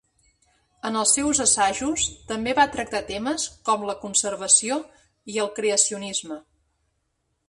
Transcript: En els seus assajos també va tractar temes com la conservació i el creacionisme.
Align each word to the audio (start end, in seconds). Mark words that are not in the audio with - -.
En 0.87 0.95
els 1.01 1.11
seus 1.17 1.41
assajos 1.43 2.05
també 2.31 2.55
va 2.59 2.65
tractar 2.75 3.01
temes 3.09 3.45
com 3.69 3.85
la 3.89 3.95
conservació 4.05 4.79
i 5.35 5.37
el 5.45 5.53
creacionisme. 5.61 6.39